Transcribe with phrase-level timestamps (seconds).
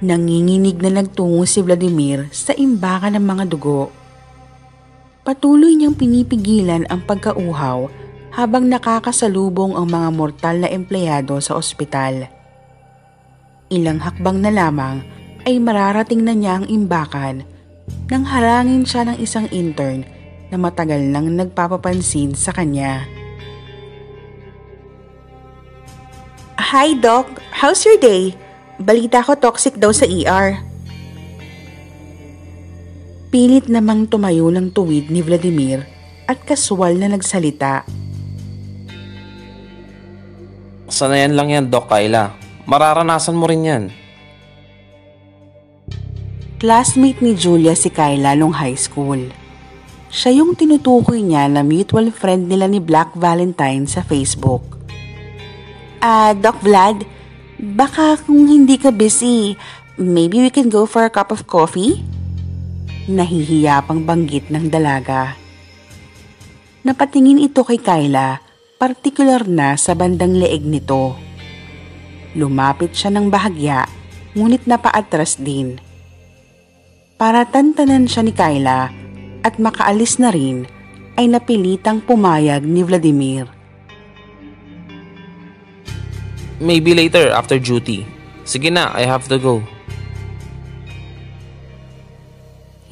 [0.00, 3.92] Nanginginig na nagtungo si Vladimir sa imbakan ng mga dugo.
[5.20, 7.84] Patuloy niyang pinipigilan ang pagkauhaw
[8.32, 12.32] habang nakakasalubong ang mga mortal na empleyado sa ospital.
[13.68, 15.04] Ilang hakbang na lamang
[15.44, 17.44] ay mararating na niya ang imbakan
[18.08, 20.08] nang harangin siya ng isang intern
[20.48, 23.04] na matagal nang nagpapapansin sa kanya.
[26.56, 28.32] Hi Doc, how's your day?
[28.80, 30.56] Balita ko toxic daw sa ER.
[33.28, 35.84] Pilit namang tumayo ng tuwid ni Vladimir
[36.24, 37.84] at kaswal na nagsalita.
[40.88, 42.32] Sanayan lang yan, Doc Kyla.
[42.64, 43.84] Mararanasan mo rin yan.
[46.56, 49.28] Classmate ni Julia si Kyla nung high school.
[50.08, 54.64] Siya yung tinutukoy niya na mutual friend nila ni Black Valentine sa Facebook.
[56.00, 57.19] Ah, uh, Doc Vlad,
[57.60, 59.52] baka kung hindi ka busy,
[60.00, 62.00] maybe we can go for a cup of coffee?
[63.04, 65.36] Nahihiya pang banggit ng dalaga.
[66.80, 68.40] Napatingin ito kay Kyla,
[68.80, 71.12] partikular na sa bandang leeg nito.
[72.32, 73.84] Lumapit siya ng bahagya,
[74.32, 75.76] ngunit napaatras din.
[77.20, 78.88] Para tantanan siya ni Kyla,
[79.44, 80.64] at makaalis na rin
[81.20, 83.59] ay napilitang pumayag ni Vladimir.
[86.60, 88.04] Maybe later after duty.
[88.44, 89.64] Sige na, I have to go.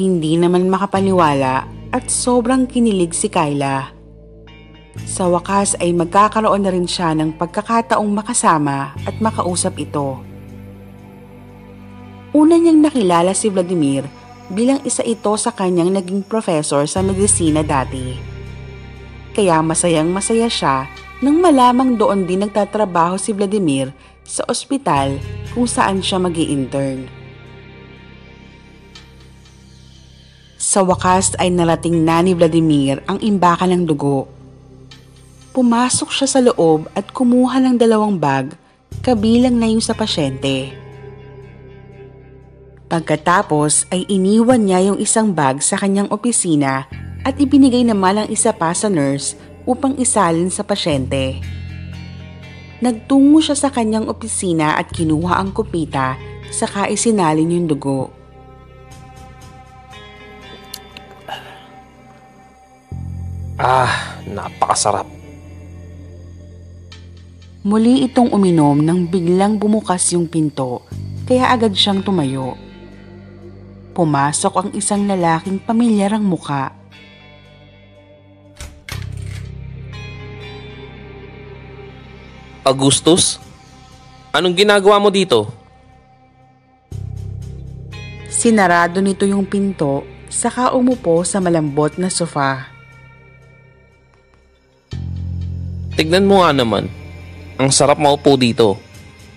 [0.00, 3.92] Hindi naman makapaniwala at sobrang kinilig si Kyla.
[5.04, 10.16] Sa wakas ay magkakaroon na rin siya ng pagkakataong makasama at makausap ito.
[12.32, 14.08] Una niyang nakilala si Vladimir
[14.48, 18.16] bilang isa ito sa kanyang naging professor sa medisina dati.
[19.36, 23.90] Kaya masayang masaya siya nang malamang doon din nagtatrabaho si Vladimir
[24.22, 25.18] sa ospital
[25.50, 27.10] kung saan siya mag intern
[30.58, 34.28] Sa wakas ay narating na ni Vladimir ang imbakan ng dugo.
[35.56, 38.52] Pumasok siya sa loob at kumuha ng dalawang bag
[39.00, 40.76] kabilang na yung sa pasyente.
[42.86, 46.84] Pagkatapos ay iniwan niya yung isang bag sa kanyang opisina
[47.24, 51.36] at ibinigay naman ang isa pa sa nurse upang isalin sa pasyente.
[52.80, 56.16] Nagtungo siya sa kanyang opisina at kinuha ang kupita
[56.48, 58.08] saka isinalin yung dugo.
[63.58, 65.04] Ah, napakasarap.
[67.66, 70.86] Muli itong uminom nang biglang bumukas yung pinto
[71.26, 72.54] kaya agad siyang tumayo.
[73.98, 76.77] Pumasok ang isang lalaking pamilyarang muka.
[82.68, 83.40] Augustus?
[84.28, 85.48] Anong ginagawa mo dito?
[88.28, 92.68] Sinarado nito yung pinto saka umupo sa malambot na sofa.
[95.96, 96.92] Tignan mo nga naman.
[97.56, 98.78] Ang sarap maupo dito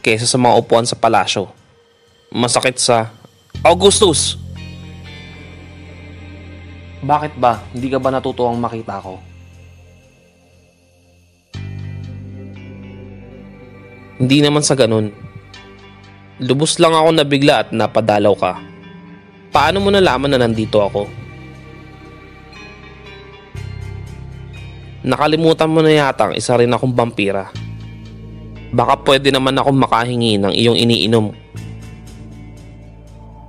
[0.04, 1.50] kesa sa mga upuan sa palasyo.
[2.30, 3.16] Masakit sa
[3.64, 4.38] Augustus!
[7.02, 7.66] Bakit ba?
[7.74, 9.31] Hindi ka ba natutuwang makita ko?
[14.22, 15.10] Hindi naman sa ganun.
[16.38, 18.54] Lubos lang ako nabigla at napadalaw ka.
[19.50, 21.10] Paano mo nalaman na nandito ako?
[25.02, 27.50] Nakalimutan mo na yata ang isa rin akong vampira.
[28.70, 31.34] Baka pwede naman akong makahingi ng iyong iniinom.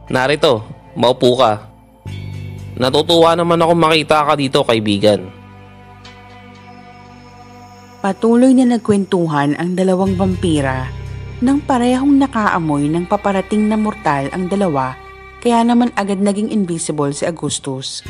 [0.08, 0.64] Narito,
[0.96, 1.68] maupo ka.
[2.80, 5.41] Natutuwa naman ako makita ka dito, kaibigan.
[8.02, 10.90] Patuloy na nagkwentuhan ang dalawang vampira
[11.38, 14.98] nang parehong nakaamoy ng paparating na mortal ang dalawa
[15.38, 18.02] kaya naman agad naging invisible si Augustus.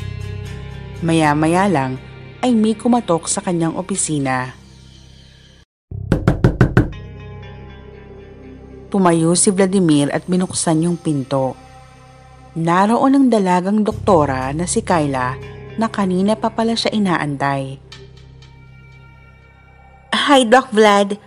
[1.05, 2.01] Maya-maya lang
[2.41, 4.57] ay may kumatok sa kanyang opisina.
[8.89, 11.53] Tumayo si Vladimir at binuksan yung pinto.
[12.57, 15.37] Naroon ang dalagang doktora na si Kyla
[15.77, 17.92] na kanina pa pala siya inaantay.
[20.23, 21.19] Hi Doc Vlad,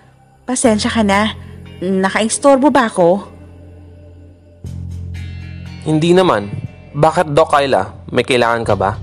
[0.47, 1.35] pasensya ka na.
[1.83, 3.27] Nakaistorbo ba ako?
[5.83, 6.47] Hindi naman.
[6.95, 7.91] Bakit Doc Kyla?
[8.15, 8.95] May kailangan ka ba?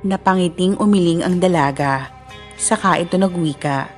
[0.00, 2.08] Napangiting umiling ang dalaga.
[2.56, 3.92] Saka ito nagwika.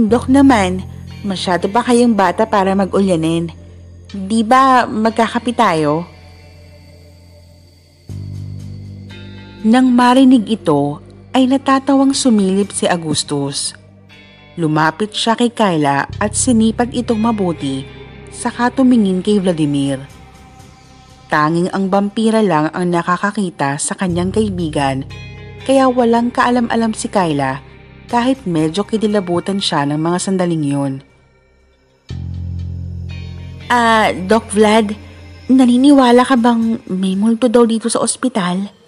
[0.00, 0.80] Dok naman,
[1.20, 3.52] masyado ba kayong bata para mag-ulyanin?
[4.16, 6.08] Di ba magkakapi tayo?
[9.60, 13.74] Nang marinig ito, ay natatawang sumilip si Augustus.
[14.58, 17.86] Lumapit siya kay Kyla at sinipat itong mabuti
[18.34, 20.02] saka tumingin kay Vladimir.
[21.30, 25.06] Tanging ang vampira lang ang nakakakita sa kanyang kaibigan
[25.62, 27.62] kaya walang kaalam-alam si Kyla
[28.10, 30.92] kahit medyo kidilabutan siya ng mga sandaling yun.
[33.70, 34.98] Ah, Doc Vlad,
[35.46, 38.79] naniniwala ka bang may multo daw dito sa ospital?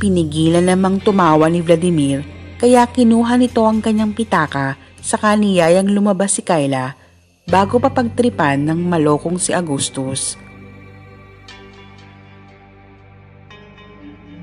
[0.00, 2.24] Pinigilan namang tumawa ni Vladimir
[2.56, 6.96] kaya kinuha nito ang kanyang pitaka sa kaniyayang lumabas si Kyla
[7.44, 10.40] bago pa pagtripan ng malokong si Augustus.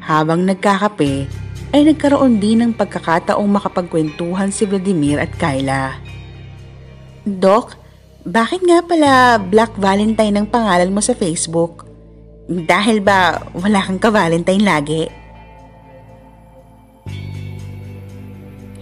[0.06, 1.26] Habang nagkakape,
[1.74, 5.98] ay nagkaroon din ng pagkakataong makapagkwentuhan si Vladimir at Kyla.
[7.28, 7.76] Doc,
[8.24, 11.90] bakit nga pala Black Valentine ang pangalan mo sa Facebook?
[12.48, 15.17] Dahil ba wala kang ka-Valentine lagi?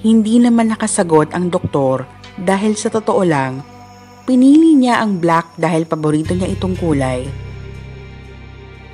[0.06, 2.06] Hindi naman nakasagot ang doktor
[2.38, 3.66] dahil sa totoo lang,
[4.30, 7.26] pinili niya ang black dahil paborito niya itong kulay.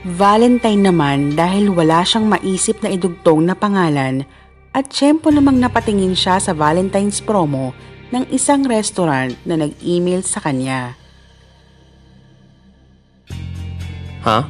[0.07, 4.23] Valentine naman dahil wala siyang maisip na idugtong na pangalan
[4.71, 7.75] at tiyempo namang napatingin siya sa Valentine's promo
[8.15, 10.95] ng isang restaurant na nag-email sa kanya.
[14.23, 14.47] Ha?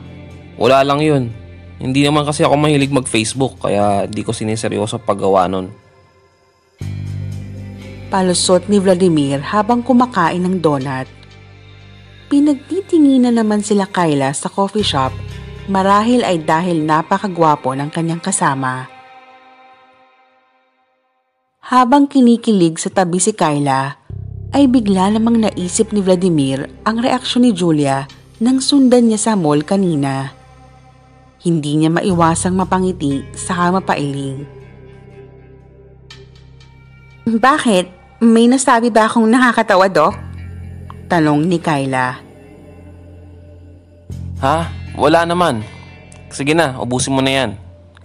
[0.61, 1.33] Wala lang yun.
[1.81, 5.80] Hindi naman kasi ako mahilig mag-Facebook kaya di ko siniseryoso paggawa nun.
[8.11, 11.07] Palusot ni Vladimir habang kumakain ng donut.
[12.27, 15.15] Pinagtitinginan naman sila Kyla sa coffee shop
[15.71, 18.91] marahil ay dahil napakagwapo ng kanyang kasama.
[21.71, 23.95] Habang kinikilig sa tabi si Kyla,
[24.51, 28.03] ay bigla namang naisip ni Vladimir ang reaksyon ni Julia
[28.43, 30.35] nang sundan niya sa mall kanina.
[31.39, 34.43] Hindi niya maiwasang mapangiti sa mapailing.
[37.31, 38.00] Bakit?
[38.21, 40.13] May nasabi ba akong nakakatawa, Doc?
[41.09, 42.21] Tanong ni Kyla.
[44.45, 44.57] Ha?
[44.93, 45.65] Wala naman.
[46.29, 47.51] Sige na, ubusin mo na yan.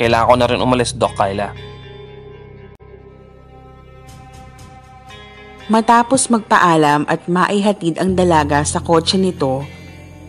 [0.00, 1.52] Kailangan ko na rin umalis, Doc Kyla.
[5.68, 9.69] Matapos magpaalam at maihatid ang dalaga sa kotse nito,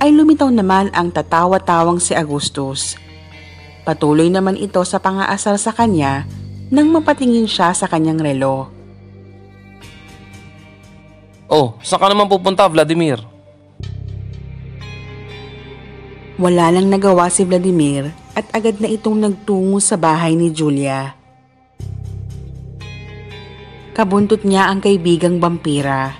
[0.03, 2.99] ay lumitaw naman ang tatawa-tawang si Augustus.
[3.87, 6.27] Patuloy naman ito sa pangaasar sa kanya
[6.67, 8.76] nang mapatingin siya sa kanyang relo.
[11.47, 13.23] Oh, saan ka naman pupunta, Vladimir?
[16.37, 21.17] Wala lang nagawa si Vladimir at agad na itong nagtungo sa bahay ni Julia.
[23.97, 26.13] Kabuntot niya ang kaibigang vampira.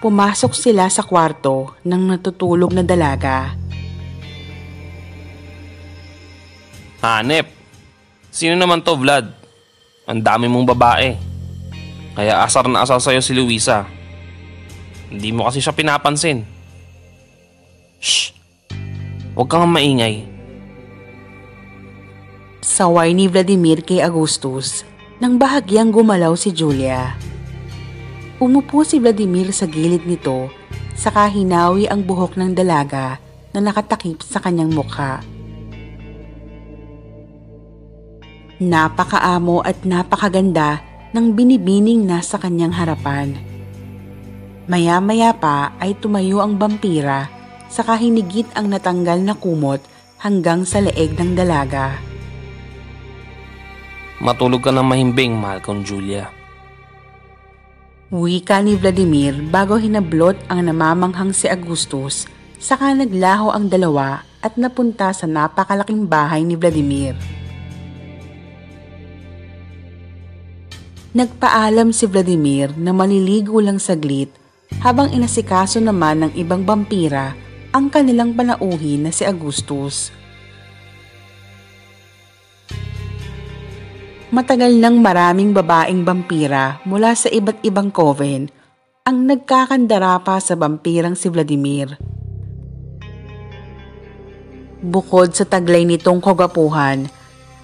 [0.00, 3.52] Pumasok sila sa kwarto ng natutulog na dalaga.
[7.04, 7.44] Hanep.
[8.32, 9.28] Sino naman to, Vlad?
[10.08, 11.12] Ang dami mong babae.
[12.16, 13.97] Kaya asar na asar sa'yo si Luisa.
[15.08, 16.44] Hindi mo kasi siya pinapansin.
[17.98, 18.36] Shh!
[19.32, 20.26] Huwag kang maingay.
[22.58, 24.84] Saway ni Vladimir kay Augustus
[25.18, 27.16] nang bahagyang gumalaw si Julia.
[28.38, 30.52] Umupo si Vladimir sa gilid nito
[30.98, 33.18] saka hinawi ang buhok ng dalaga
[33.54, 35.22] na nakatakip sa kanyang mukha.
[38.58, 40.82] Napakaamo at napakaganda
[41.14, 43.47] ng binibining nasa kanyang harapan.
[44.68, 47.32] Maya-maya pa ay tumayo ang vampira
[47.72, 49.80] saka hinigit ang natanggal na kumot
[50.20, 51.96] hanggang sa leeg ng dalaga.
[54.20, 56.28] Matulog ka ng mahimbing, mahal kong Julia.
[58.12, 62.28] Wika ni Vladimir bago hinablot ang namamanghang si Augustus
[62.60, 67.16] saka naglaho ang dalawa at napunta sa napakalaking bahay ni Vladimir.
[71.16, 74.28] Nagpaalam si Vladimir na maliligo lang saglit
[74.80, 77.32] habang inasikaso naman ng ibang vampira
[77.72, 80.12] ang kanilang panauhin na si Augustus.
[84.28, 88.52] Matagal nang maraming babaeng vampira mula sa iba't ibang coven
[89.08, 91.96] ang nagkakandara pa sa vampirang si Vladimir.
[94.84, 97.08] Bukod sa taglay nitong kagapuhan,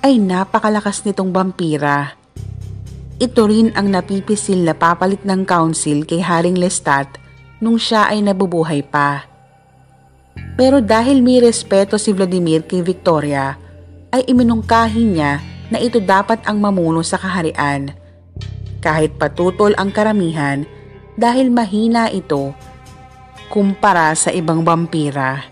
[0.00, 2.16] ay napakalakas nitong vampira.
[3.14, 7.06] Ito rin ang napipisil na papalit ng council kay Haring Lestat
[7.62, 9.30] nung siya ay nabubuhay pa.
[10.58, 13.54] Pero dahil may respeto si Vladimir kay Victoria,
[14.10, 15.38] ay iminungkahi niya
[15.70, 17.94] na ito dapat ang mamuno sa kaharian.
[18.82, 20.66] Kahit patutol ang karamihan
[21.14, 22.50] dahil mahina ito
[23.46, 25.46] kumpara sa ibang vampira.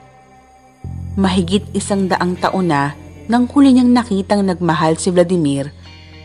[1.15, 2.99] Mahigit isang daang taon na
[3.31, 5.71] nang huli niyang nakitang nagmahal si Vladimir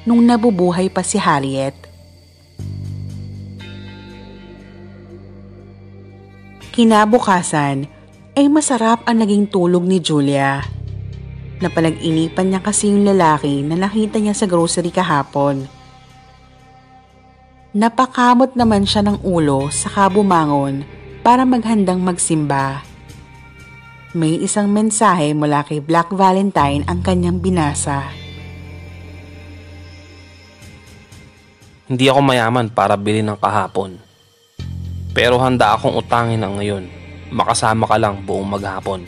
[0.07, 1.75] nung nabubuhay pa si Harriet.
[6.71, 7.91] Kinabukasan
[8.39, 10.63] ay masarap ang naging tulog ni Julia.
[11.59, 15.67] Napanag-inipan niya kasi yung lalaki na nakita niya sa grocery kahapon.
[17.75, 20.87] Napakamot naman siya ng ulo sa kabumangon
[21.25, 22.85] para maghandang magsimba.
[24.15, 28.26] May isang mensahe mula kay Black Valentine ang kanyang binasa.
[31.88, 33.96] Hindi ako mayaman para bili ng kahapon.
[35.15, 36.84] Pero handa akong utangin ang ngayon.
[37.32, 39.08] Makasama ka lang buong maghapon.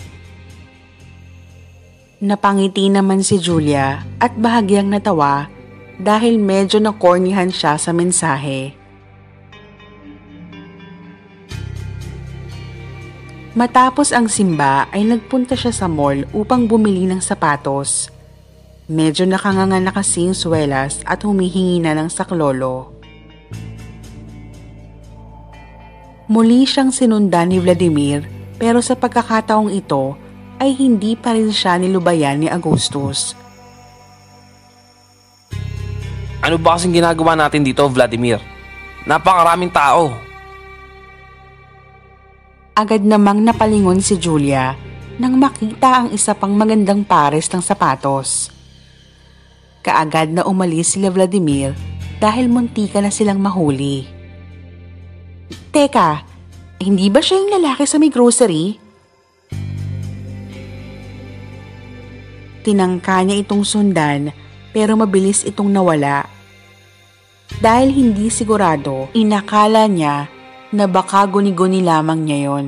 [2.24, 5.52] Napangiti naman si Julia at bahagyang natawa
[6.00, 8.76] dahil medyo nakornihan siya sa mensahe.
[13.60, 18.08] Matapos ang simba ay nagpunta siya sa mall upang bumili ng sapatos.
[18.90, 22.90] Medyo nakanganga na kasing swelas at humihingi na ng saklolo.
[26.26, 28.26] Muli siyang sinundan ni Vladimir
[28.58, 30.18] pero sa pagkakataong ito
[30.58, 33.38] ay hindi pa rin siya nilubayan ni Augustus.
[36.42, 38.42] Ano ba kasing ginagawa natin dito, Vladimir?
[39.06, 40.18] Napakaraming tao.
[42.74, 44.74] Agad namang napalingon si Julia
[45.22, 48.59] nang makita ang isa pang magandang pares ng sapatos.
[49.80, 51.72] Kaagad na umalis sila Vladimir
[52.20, 54.04] dahil muntika na silang mahuli.
[55.72, 56.24] Teka,
[56.84, 58.76] hindi ba siya yung lalaki sa may grocery?
[62.60, 64.36] Tinangka niya itong sundan
[64.76, 66.28] pero mabilis itong nawala.
[67.60, 70.30] Dahil hindi sigurado, inakala niya
[70.70, 72.68] na baka guni-guni lamang niya yon.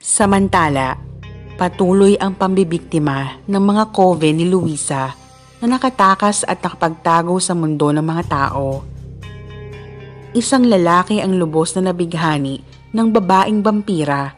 [0.00, 1.09] Samantala,
[1.60, 5.12] patuloy ang pambibiktima ng mga kove ni Luisa
[5.60, 8.80] na nakatakas at nakapagtago sa mundo ng mga tao.
[10.32, 12.64] Isang lalaki ang lubos na nabighani
[12.96, 14.32] ng babaeng vampira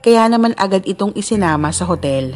[0.00, 2.32] kaya naman agad itong isinama sa hotel.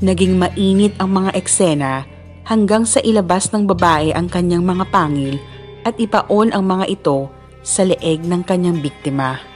[0.00, 2.08] Naging mainit ang mga eksena
[2.48, 5.36] hanggang sa ilabas ng babae ang kanyang mga pangil
[5.84, 7.28] at ipaon ang mga ito
[7.60, 9.51] sa leeg ng kanyang biktima.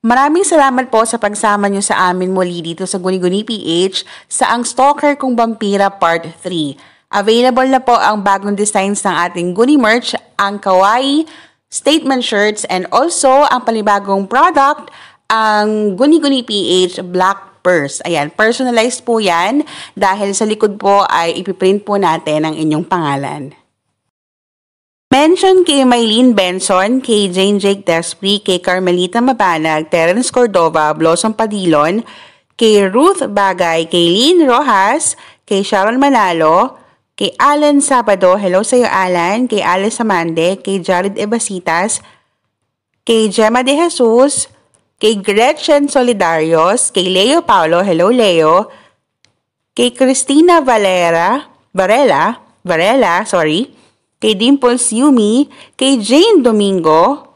[0.00, 4.64] Maraming salamat po sa pagsama nyo sa amin muli dito sa Guni-Guni PH sa Ang
[4.64, 7.20] Stalker Kong Vampira Part 3.
[7.20, 11.28] Available na po ang bagong designs ng ating Guni merch, ang kawaii
[11.68, 14.88] statement shirts, and also ang palibagong product,
[15.28, 18.00] ang Guni-Guni PH Black Purse.
[18.08, 23.52] Ayan, personalized po yan dahil sa likod po ay ipiprint po natin ang inyong pangalan.
[25.10, 32.06] Mention kay Maylene Benson, kay Jane Jake Despry, kay Carmelita Mabanag, Terence Cordova, Blossom Padilon,
[32.54, 36.78] kay Ruth Bagay, kay Lynn Rojas, kay Sharon Manalo,
[37.18, 41.98] kay Alan Sabado, hello sa iyo Alan, kay Alice Amande, kay Jared Ebasitas,
[43.02, 44.46] kay Gemma De Jesus,
[45.02, 48.70] kay Gretchen Solidarios, kay Leo Paulo, hello Leo,
[49.74, 53.79] kay Christina Valera, Varela, Varela, sorry,
[54.20, 55.48] kay Dimples Yumi,
[55.80, 57.32] kay Jane Domingo,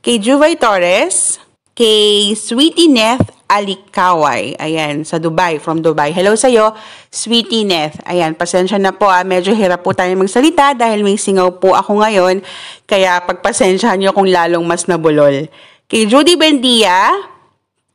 [0.00, 1.36] kay Juvay Torres,
[1.76, 4.56] kay Sweetie Neth Alikaway.
[4.58, 6.10] Ayan, sa Dubai, from Dubai.
[6.10, 6.74] Hello sa'yo,
[7.12, 8.00] Sweetie Neth.
[8.08, 9.06] Ayan, pasensya na po.
[9.06, 12.42] Ah, medyo hirap po tayo magsalita dahil may singaw po ako ngayon.
[12.88, 15.46] Kaya pagpasensyahan nyo kung lalong mas nabulol.
[15.86, 17.12] Kay Judy Bendia,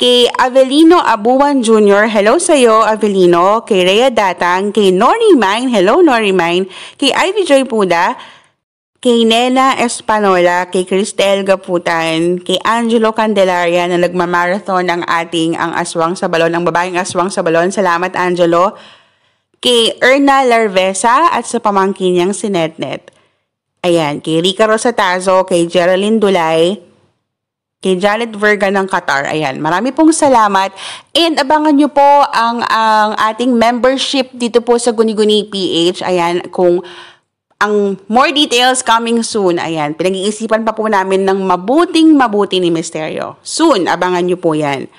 [0.01, 3.61] kay Avelino Abuan Jr., hello sa'yo, Avelino.
[3.61, 6.65] Kay Rhea Datang, kay Nori Mine, hello Nori Mine.
[6.97, 8.17] Kay Ivy Joy Puda,
[8.97, 16.17] kay Nena Espanola, kay Cristel Gaputan, kay Angelo Candelaria na nagmamarathon ng ating ang aswang
[16.17, 17.69] sa balon, ang babaeng aswang sa balon.
[17.69, 18.73] Salamat Angelo.
[19.61, 23.13] Kay Erna Larvesa at sa pamangkin niyang si Netnet.
[23.85, 26.89] Ayan, kay Rica Rosatazo, kay Geraldine Dulay,
[27.81, 29.25] kay Janet Verga ng Qatar.
[29.25, 30.69] Ayan, marami pong salamat.
[31.17, 36.05] And abangan nyo po ang, ang ating membership dito po sa Guni-Guni PH.
[36.05, 36.85] Ayan, kung
[37.61, 39.61] ang more details coming soon.
[39.61, 43.37] Ayan, pinag-iisipan pa po namin ng mabuting mabuti ni Misteryo.
[43.45, 44.89] Soon, abangan nyo po yan.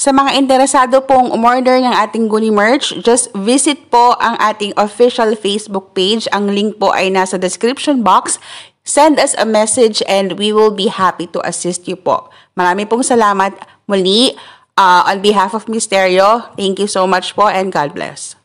[0.00, 5.36] Sa mga interesado pong umorder ng ating Guni merch, just visit po ang ating official
[5.36, 6.24] Facebook page.
[6.32, 8.40] Ang link po ay nasa description box.
[8.84, 12.32] Send us a message and we will be happy to assist you po.
[12.56, 14.34] Marami pong salamat muli
[14.80, 16.48] uh, on behalf of Misterio.
[16.56, 18.39] Thank you so much po and God bless.